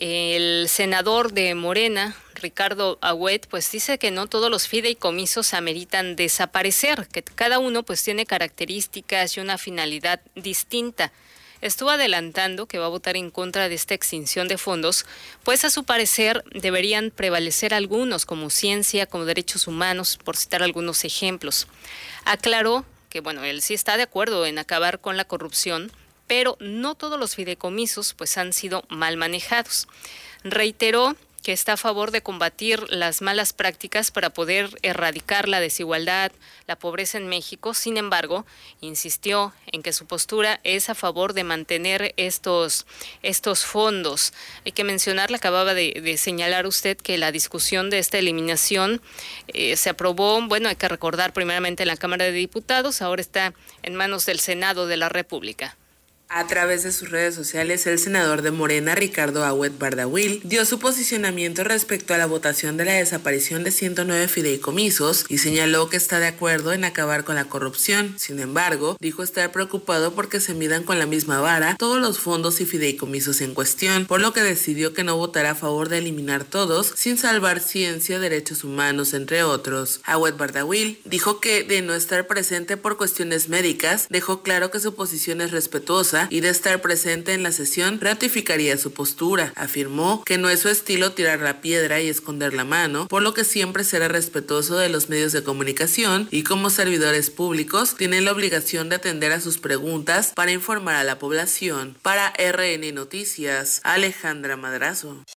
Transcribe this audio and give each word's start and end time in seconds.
El 0.00 0.68
senador 0.68 1.32
de 1.32 1.56
Morena, 1.56 2.16
Ricardo 2.36 2.98
Agüet, 3.00 3.48
pues 3.48 3.68
dice 3.72 3.98
que 3.98 4.12
no 4.12 4.28
todos 4.28 4.48
los 4.48 4.68
fideicomisos 4.68 5.54
ameritan 5.54 6.14
desaparecer, 6.14 7.08
que 7.08 7.24
cada 7.24 7.58
uno 7.58 7.82
pues 7.82 8.04
tiene 8.04 8.24
características 8.24 9.36
y 9.36 9.40
una 9.40 9.58
finalidad 9.58 10.20
distinta. 10.36 11.10
Estuvo 11.62 11.90
adelantando 11.90 12.66
que 12.66 12.78
va 12.78 12.86
a 12.86 12.90
votar 12.90 13.16
en 13.16 13.32
contra 13.32 13.68
de 13.68 13.74
esta 13.74 13.94
extinción 13.94 14.46
de 14.46 14.56
fondos, 14.56 15.04
pues 15.42 15.64
a 15.64 15.70
su 15.70 15.82
parecer 15.82 16.44
deberían 16.52 17.10
prevalecer 17.10 17.74
algunos 17.74 18.24
como 18.24 18.50
ciencia, 18.50 19.06
como 19.06 19.24
derechos 19.24 19.66
humanos, 19.66 20.16
por 20.22 20.36
citar 20.36 20.62
algunos 20.62 21.04
ejemplos. 21.04 21.66
Aclaró 22.24 22.84
que 23.08 23.20
bueno, 23.20 23.42
él 23.44 23.62
sí 23.62 23.74
está 23.74 23.96
de 23.96 24.04
acuerdo 24.04 24.46
en 24.46 24.58
acabar 24.58 25.00
con 25.00 25.16
la 25.16 25.24
corrupción, 25.24 25.90
pero 26.28 26.56
no 26.60 26.94
todos 26.94 27.18
los 27.18 27.34
fideicomisos 27.34 28.14
pues 28.14 28.38
han 28.38 28.52
sido 28.52 28.84
mal 28.88 29.16
manejados. 29.16 29.88
Reiteró 30.44 31.16
que 31.42 31.52
está 31.52 31.74
a 31.74 31.76
favor 31.76 32.10
de 32.10 32.20
combatir 32.20 32.84
las 32.90 33.22
malas 33.22 33.52
prácticas 33.52 34.10
para 34.10 34.30
poder 34.30 34.68
erradicar 34.82 35.48
la 35.48 35.60
desigualdad, 35.60 36.32
la 36.66 36.76
pobreza 36.76 37.16
en 37.16 37.28
México. 37.28 37.74
Sin 37.74 37.96
embargo, 37.96 38.44
insistió 38.80 39.54
en 39.72 39.82
que 39.82 39.92
su 39.92 40.04
postura 40.06 40.60
es 40.64 40.90
a 40.90 40.94
favor 40.94 41.32
de 41.32 41.44
mantener 41.44 42.12
estos, 42.16 42.86
estos 43.22 43.64
fondos. 43.64 44.34
Hay 44.66 44.72
que 44.72 44.84
mencionar, 44.84 45.30
le 45.30 45.36
acababa 45.36 45.74
de, 45.74 46.16
señalar 46.18 46.66
usted 46.66 46.98
que 46.98 47.16
la 47.16 47.32
discusión 47.32 47.88
de 47.88 47.98
esta 47.98 48.18
eliminación 48.18 49.00
eh, 49.48 49.76
se 49.76 49.90
aprobó, 49.90 50.42
bueno, 50.42 50.68
hay 50.68 50.76
que 50.76 50.88
recordar 50.88 51.32
primeramente 51.32 51.84
en 51.84 51.88
la 51.88 51.96
Cámara 51.96 52.26
de 52.26 52.32
Diputados, 52.32 53.00
ahora 53.00 53.22
está 53.22 53.54
en 53.82 53.94
manos 53.94 54.26
del 54.26 54.40
Senado 54.40 54.86
de 54.86 54.96
la 54.96 55.08
República. 55.08 55.76
A 56.30 56.46
través 56.46 56.82
de 56.82 56.92
sus 56.92 57.10
redes 57.10 57.34
sociales, 57.34 57.86
el 57.86 57.98
senador 57.98 58.42
de 58.42 58.50
Morena, 58.50 58.94
Ricardo 58.94 59.44
Agüet 59.44 59.78
Bardawil, 59.78 60.42
dio 60.44 60.66
su 60.66 60.78
posicionamiento 60.78 61.64
respecto 61.64 62.12
a 62.12 62.18
la 62.18 62.26
votación 62.26 62.76
de 62.76 62.84
la 62.84 62.92
desaparición 62.92 63.64
de 63.64 63.70
109 63.70 64.28
fideicomisos 64.28 65.24
y 65.30 65.38
señaló 65.38 65.88
que 65.88 65.96
está 65.96 66.18
de 66.18 66.26
acuerdo 66.26 66.74
en 66.74 66.84
acabar 66.84 67.24
con 67.24 67.34
la 67.34 67.46
corrupción. 67.46 68.14
Sin 68.18 68.40
embargo, 68.40 68.98
dijo 69.00 69.22
estar 69.22 69.50
preocupado 69.52 70.12
porque 70.12 70.38
se 70.38 70.52
midan 70.52 70.84
con 70.84 70.98
la 70.98 71.06
misma 71.06 71.40
vara 71.40 71.76
todos 71.78 71.98
los 71.98 72.18
fondos 72.18 72.60
y 72.60 72.66
fideicomisos 72.66 73.40
en 73.40 73.54
cuestión, 73.54 74.04
por 74.04 74.20
lo 74.20 74.34
que 74.34 74.42
decidió 74.42 74.92
que 74.92 75.04
no 75.04 75.16
votará 75.16 75.52
a 75.52 75.54
favor 75.54 75.88
de 75.88 75.98
eliminar 75.98 76.44
todos 76.44 76.92
sin 76.94 77.16
salvar 77.16 77.60
ciencia, 77.60 78.18
derechos 78.18 78.64
humanos, 78.64 79.14
entre 79.14 79.44
otros. 79.44 80.02
Agüet 80.04 80.36
Bardawil 80.36 81.00
dijo 81.06 81.40
que 81.40 81.64
de 81.64 81.80
no 81.80 81.94
estar 81.94 82.26
presente 82.26 82.76
por 82.76 82.98
cuestiones 82.98 83.48
médicas, 83.48 84.08
dejó 84.10 84.42
claro 84.42 84.70
que 84.70 84.78
su 84.78 84.94
posición 84.94 85.40
es 85.40 85.52
respetuosa 85.52 86.17
y 86.30 86.40
de 86.40 86.48
estar 86.48 86.80
presente 86.80 87.34
en 87.34 87.42
la 87.42 87.52
sesión 87.52 88.00
ratificaría 88.00 88.76
su 88.76 88.92
postura. 88.92 89.52
Afirmó 89.54 90.24
que 90.24 90.38
no 90.38 90.50
es 90.50 90.60
su 90.60 90.68
estilo 90.68 91.12
tirar 91.12 91.40
la 91.40 91.60
piedra 91.60 92.00
y 92.00 92.08
esconder 92.08 92.54
la 92.54 92.64
mano, 92.64 93.06
por 93.06 93.22
lo 93.22 93.34
que 93.34 93.44
siempre 93.44 93.84
será 93.84 94.08
respetuoso 94.08 94.76
de 94.76 94.88
los 94.88 95.08
medios 95.08 95.32
de 95.32 95.44
comunicación 95.44 96.28
y 96.30 96.42
como 96.42 96.70
servidores 96.70 97.30
públicos 97.30 97.94
tiene 97.96 98.20
la 98.20 98.32
obligación 98.32 98.88
de 98.88 98.96
atender 98.96 99.32
a 99.32 99.40
sus 99.40 99.58
preguntas 99.58 100.32
para 100.34 100.52
informar 100.52 100.96
a 100.96 101.04
la 101.04 101.18
población. 101.18 101.96
Para 102.02 102.32
RN 102.32 102.94
Noticias, 102.94 103.80
Alejandra 103.84 104.56
Madrazo. 104.56 105.24